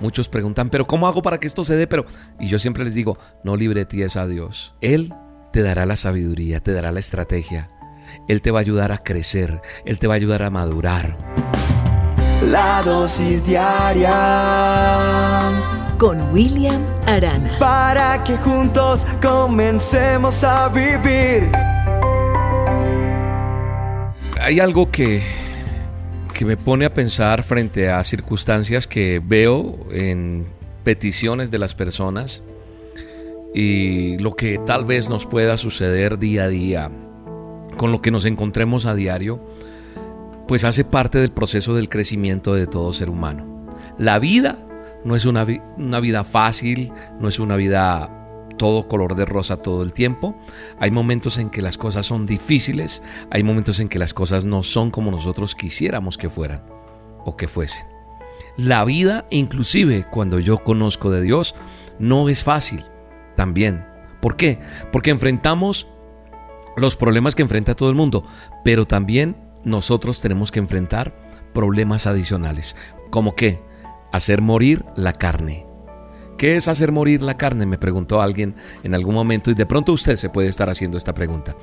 [0.00, 1.86] Muchos preguntan, pero ¿cómo hago para que esto se dé?
[1.86, 2.06] Pero,
[2.38, 4.74] y yo siempre les digo, no libretíes a Dios.
[4.80, 5.14] Él
[5.52, 7.68] te dará la sabiduría, te dará la estrategia.
[8.28, 11.16] Él te va a ayudar a crecer, Él te va a ayudar a madurar.
[12.50, 14.10] La dosis diaria
[15.98, 17.58] con William Arana.
[17.58, 21.52] Para que juntos comencemos a vivir.
[24.40, 25.22] Hay algo que,
[26.40, 30.46] que me pone a pensar frente a circunstancias que veo en
[30.84, 32.42] peticiones de las personas
[33.54, 36.90] y lo que tal vez nos pueda suceder día a día
[37.76, 39.38] con lo que nos encontremos a diario,
[40.48, 43.68] pues hace parte del proceso del crecimiento de todo ser humano.
[43.98, 44.56] La vida
[45.04, 48.19] no es una, una vida fácil, no es una vida
[48.60, 50.36] todo color de rosa todo el tiempo.
[50.78, 54.62] Hay momentos en que las cosas son difíciles, hay momentos en que las cosas no
[54.62, 56.62] son como nosotros quisiéramos que fueran
[57.24, 57.86] o que fuesen.
[58.58, 61.54] La vida, inclusive cuando yo conozco de Dios,
[61.98, 62.84] no es fácil
[63.34, 63.86] también.
[64.20, 64.60] ¿Por qué?
[64.92, 65.86] Porque enfrentamos
[66.76, 68.26] los problemas que enfrenta todo el mundo,
[68.62, 71.14] pero también nosotros tenemos que enfrentar
[71.54, 72.76] problemas adicionales,
[73.08, 73.62] como que
[74.12, 75.69] hacer morir la carne.
[76.40, 77.66] ¿Qué es hacer morir la carne?
[77.66, 81.12] Me preguntó alguien en algún momento y de pronto usted se puede estar haciendo esta
[81.12, 81.54] pregunta.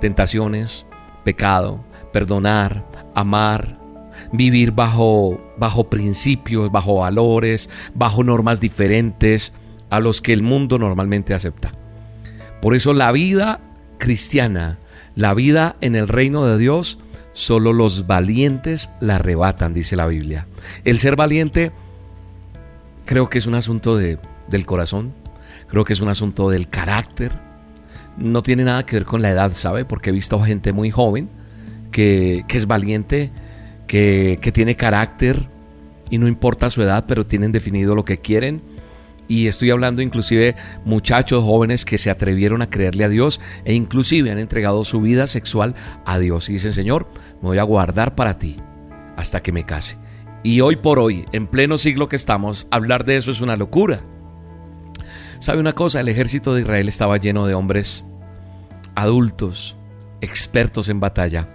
[0.00, 0.86] Tentaciones,
[1.22, 3.78] pecado, perdonar, amar,
[4.32, 9.52] vivir bajo, bajo principios, bajo valores, bajo normas diferentes
[9.88, 11.70] a los que el mundo normalmente acepta.
[12.60, 13.60] Por eso la vida
[13.98, 14.80] cristiana,
[15.14, 16.98] la vida en el reino de Dios,
[17.34, 20.48] solo los valientes la arrebatan, dice la Biblia.
[20.82, 21.70] El ser valiente
[23.04, 25.12] creo que es un asunto de, del corazón,
[25.68, 27.32] creo que es un asunto del carácter.
[28.16, 29.84] No tiene nada que ver con la edad, ¿sabe?
[29.84, 31.28] Porque he visto gente muy joven
[31.90, 33.32] que, que es valiente,
[33.86, 35.48] que, que tiene carácter
[36.10, 38.62] y no importa su edad, pero tienen definido lo que quieren.
[39.26, 44.30] Y estoy hablando inclusive muchachos jóvenes que se atrevieron a creerle a Dios e inclusive
[44.30, 45.74] han entregado su vida sexual
[46.04, 46.48] a Dios.
[46.50, 47.08] Y dicen, Señor,
[47.40, 48.56] me voy a guardar para ti
[49.16, 49.96] hasta que me case.
[50.46, 54.00] Y hoy por hoy, en pleno siglo que estamos, hablar de eso es una locura.
[55.38, 56.00] ¿Sabe una cosa?
[56.00, 58.04] El ejército de Israel estaba lleno de hombres
[58.94, 59.78] adultos,
[60.20, 61.48] expertos en batalla,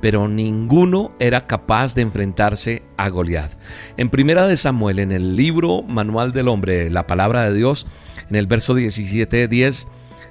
[0.00, 3.52] pero ninguno era capaz de enfrentarse a Goliat.
[3.98, 7.86] En Primera de Samuel, en el libro Manual del Hombre, la palabra de Dios,
[8.30, 9.88] en el verso 17, 10,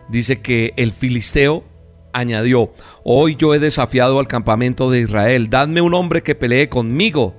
[0.10, 1.64] dice que el filisteo
[2.14, 2.74] añadió,
[3.04, 7.36] hoy yo he desafiado al campamento de Israel, dadme un hombre que pelee conmigo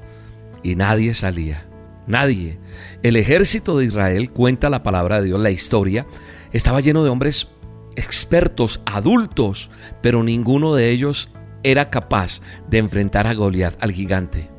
[0.62, 1.66] y nadie salía.
[2.06, 2.58] Nadie.
[3.02, 6.06] El ejército de Israel, cuenta la palabra de Dios, la historia,
[6.52, 7.48] estaba lleno de hombres
[7.96, 11.30] expertos, adultos, pero ninguno de ellos
[11.62, 14.50] era capaz de enfrentar a Goliat, al gigante.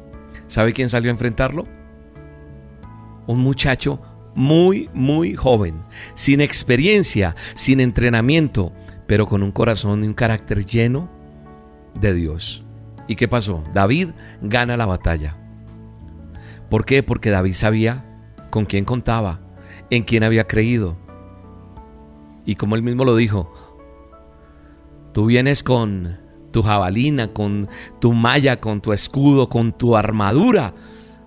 [0.47, 1.65] ¿Sabe quién salió a enfrentarlo?
[3.27, 4.01] Un muchacho
[4.35, 5.81] muy, muy joven,
[6.15, 8.73] sin experiencia, sin entrenamiento,
[9.07, 11.09] pero con un corazón y un carácter lleno
[11.99, 12.63] de Dios.
[13.07, 13.63] ¿Y qué pasó?
[13.73, 14.09] David
[14.41, 15.37] gana la batalla.
[16.73, 17.03] ¿Por qué?
[17.03, 18.03] Porque David sabía
[18.50, 19.41] con quién contaba,
[19.91, 20.97] en quién había creído.
[22.47, 23.53] Y como él mismo lo dijo,
[25.13, 26.17] tú vienes con
[26.50, 27.69] tu jabalina, con
[28.01, 30.73] tu malla, con tu escudo, con tu armadura,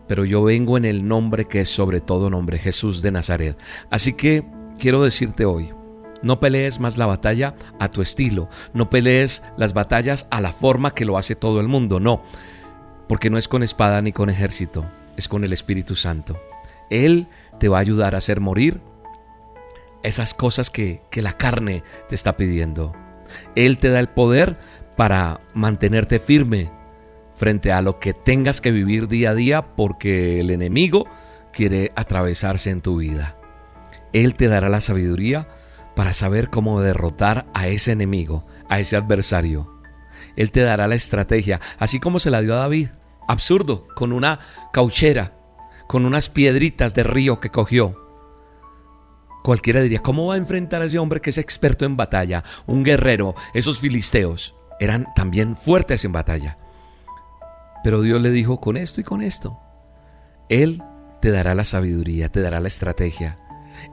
[0.09, 3.57] pero yo vengo en el nombre que es sobre todo nombre, Jesús de Nazaret.
[3.89, 4.45] Así que
[4.81, 5.73] quiero decirte hoy,
[6.25, 10.93] no pelees más la batalla a tu estilo, no pelees las batallas a la forma
[10.93, 12.25] que lo hace todo el mundo, no,
[13.09, 14.85] porque no es con espada ni con ejército,
[15.17, 16.41] es con el Espíritu Santo.
[16.91, 17.29] Él
[17.59, 18.81] te va a ayudar a hacer morir
[20.03, 22.95] esas cosas que, que la carne te está pidiendo.
[23.55, 24.59] Él te da el poder
[24.97, 26.71] para mantenerte firme
[27.35, 31.07] frente a lo que tengas que vivir día a día porque el enemigo
[31.53, 33.37] quiere atravesarse en tu vida.
[34.13, 35.49] Él te dará la sabiduría
[35.95, 39.75] para saber cómo derrotar a ese enemigo, a ese adversario.
[40.37, 42.89] Él te dará la estrategia, así como se la dio a David
[43.27, 44.41] absurdo, con una
[44.73, 45.37] cauchera,
[45.87, 48.07] con unas piedritas de río que cogió.
[49.43, 52.43] Cualquiera diría, ¿cómo va a enfrentar a ese hombre que es experto en batalla?
[52.67, 56.59] Un guerrero, esos filisteos eran también fuertes en batalla.
[57.85, 59.61] Pero Dios le dijo, con esto y con esto,
[60.49, 60.83] Él
[61.21, 63.39] te dará la sabiduría, te dará la estrategia,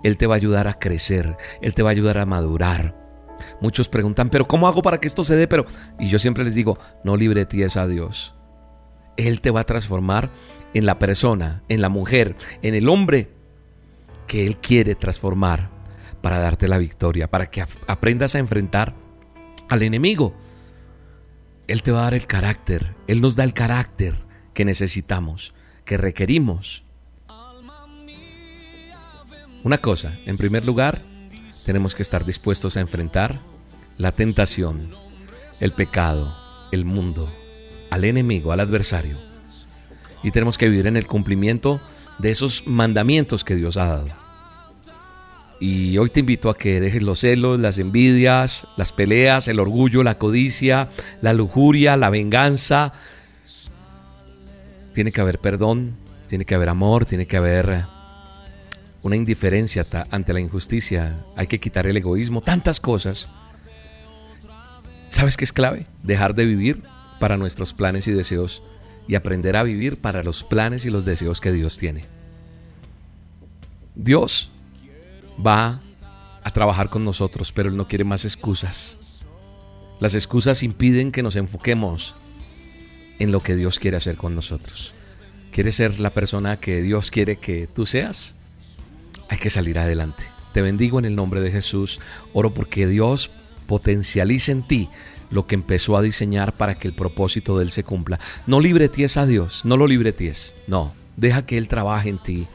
[0.03, 3.03] Él te va a ayudar a crecer, Él te va a ayudar a madurar.
[3.62, 5.47] Muchos preguntan, pero ¿cómo hago para que esto se dé?
[5.47, 5.65] Pero,
[6.00, 8.36] y yo siempre les digo, no libretíes a Dios.
[9.18, 10.31] Él te va a transformar
[10.74, 13.30] en la persona, en la mujer, en el hombre
[14.27, 15.69] que Él quiere transformar
[16.21, 18.95] para darte la victoria, para que aprendas a enfrentar
[19.69, 20.33] al enemigo.
[21.68, 24.15] Él te va a dar el carácter, Él nos da el carácter
[24.54, 25.54] que necesitamos,
[25.86, 26.83] que requerimos.
[29.63, 31.01] Una cosa, en primer lugar,
[31.65, 33.39] tenemos que estar dispuestos a enfrentar
[33.98, 34.89] la tentación,
[35.60, 36.36] el pecado,
[36.71, 37.31] el mundo,
[37.94, 39.18] al enemigo, al adversario.
[40.24, 41.80] Y tenemos que vivir en el cumplimiento
[42.18, 44.07] de esos mandamientos que Dios ha dado.
[45.60, 50.04] Y hoy te invito a que dejes los celos, las envidias, las peleas, el orgullo,
[50.04, 50.90] la codicia,
[51.22, 52.94] la lujuria, la venganza.
[54.94, 55.96] Tiene que haber perdón,
[56.28, 57.86] tiene que haber amor, tiene que haber
[59.04, 61.24] una indiferencia ante la injusticia.
[61.36, 63.30] Hay que quitar el egoísmo, tantas cosas.
[65.10, 65.86] ¿Sabes qué es clave?
[66.01, 66.81] Dejar de vivir
[67.24, 68.64] para nuestros planes y deseos
[69.08, 72.04] y aprender a vivir para los planes y los deseos que Dios tiene.
[73.96, 74.52] Dios
[75.40, 75.80] va
[76.44, 78.98] a trabajar con nosotros, pero Él no quiere más excusas.
[80.02, 82.14] Las excusas impiden que nos enfoquemos
[83.20, 84.92] en lo que Dios quiere hacer con nosotros.
[85.54, 88.36] ¿Quieres ser la persona que Dios quiere que tú seas?
[89.30, 90.25] Hay que salir adelante.
[90.52, 92.02] Te bendigo en el nombre de Jesús.
[92.34, 93.31] Oro porque Dios
[93.66, 94.90] potencialice en ti
[95.33, 98.19] lo que empezó a diseñar para que el propósito de Él se cumpla.
[98.47, 100.94] No libreties a Dios, no lo libreties, no.
[101.18, 102.47] Deja que Él trabaje en ti.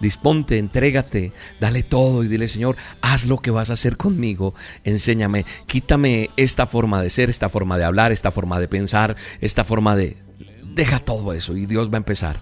[0.00, 4.54] Disponte, entrégate, dale todo y dile, Señor, haz lo que vas a hacer conmigo,
[4.84, 9.64] enséñame, quítame esta forma de ser, esta forma de hablar, esta forma de pensar, esta
[9.64, 10.16] forma de...
[10.62, 12.40] Deja todo eso y Dios va a empezar.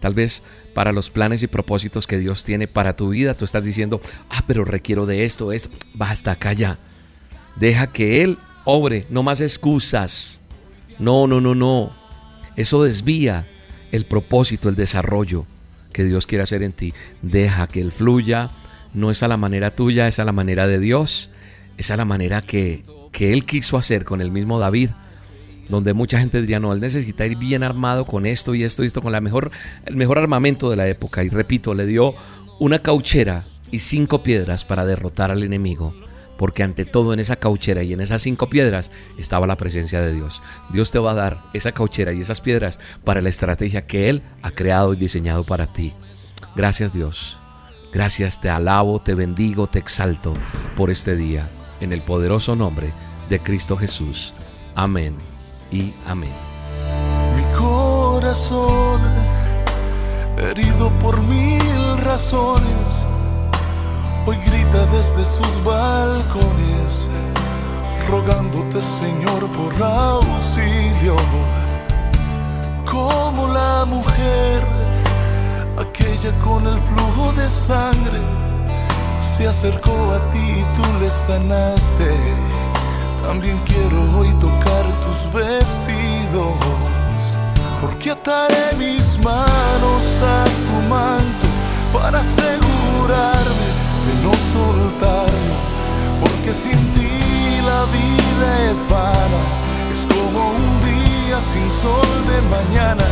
[0.00, 0.42] Tal vez
[0.74, 4.42] para los planes y propósitos que Dios tiene para tu vida, tú estás diciendo, ah,
[4.48, 6.78] pero requiero de esto, es, basta acá.
[7.54, 10.40] Deja que Él obre, no más excusas.
[10.98, 11.90] No, no, no, no.
[12.56, 13.46] Eso desvía
[13.92, 15.46] el propósito, el desarrollo
[15.92, 16.92] que Dios quiere hacer en ti.
[17.22, 18.50] Deja que Él fluya.
[18.92, 21.30] No es a la manera tuya, es a la manera de Dios.
[21.78, 22.82] Es a la manera que,
[23.12, 24.90] que Él quiso hacer con el mismo David.
[25.68, 28.86] Donde mucha gente diría, no, Él necesita ir bien armado con esto y esto y
[28.86, 29.50] esto, con la mejor,
[29.84, 31.24] el mejor armamento de la época.
[31.24, 32.14] Y repito, le dio
[32.58, 35.94] una cauchera y cinco piedras para derrotar al enemigo
[36.38, 40.12] porque ante todo en esa cauchera y en esas cinco piedras estaba la presencia de
[40.12, 40.42] Dios.
[40.70, 44.22] Dios te va a dar esa cauchera y esas piedras para la estrategia que Él
[44.42, 45.94] ha creado y diseñado para ti.
[46.54, 47.38] Gracias Dios.
[47.92, 50.34] Gracias, te alabo, te bendigo, te exalto
[50.76, 51.48] por este día,
[51.80, 52.90] en el poderoso nombre
[53.30, 54.34] de Cristo Jesús.
[54.74, 55.14] Amén
[55.70, 56.32] y amén.
[57.36, 59.00] Mi corazón,
[60.38, 63.06] herido por mil razones
[64.26, 67.08] hoy grita desde sus balcones,
[68.10, 71.16] rogándote Señor por auxilio,
[72.90, 74.62] como la mujer,
[75.78, 78.20] aquella con el flujo de sangre,
[79.20, 82.10] se acercó a ti y tú le sanaste.
[83.24, 86.52] También quiero hoy tocar tus vestidos,
[87.80, 91.46] porque ataré mis manos a tu manto
[91.92, 95.56] para asegurarme de no soltarlo,
[96.20, 99.42] porque sin ti la vida es vana,
[99.92, 103.04] es como un día sin sol de mañana.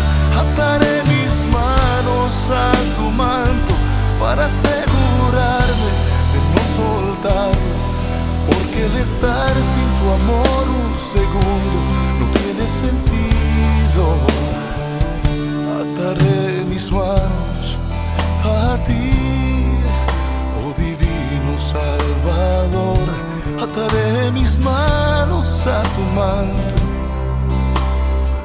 [0.42, 3.74] Ataré mis manos a tu manto
[4.20, 5.92] para asegurarme
[6.32, 7.74] de no soltarlo,
[8.46, 11.78] porque el estar sin tu amor un segundo
[12.20, 14.04] no tiene sentido.
[15.80, 17.53] Ataré mis manos
[21.74, 23.08] Salvador,
[23.60, 26.74] ataré mis manos a tu manto,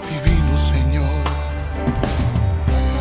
[0.10, 1.06] divino Señor.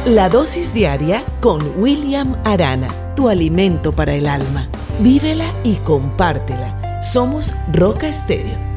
[0.04, 4.68] La dosis diaria con William Arana, tu alimento para el alma.
[5.00, 7.00] Vívela y compártela.
[7.02, 8.67] Somos Roca Estéreo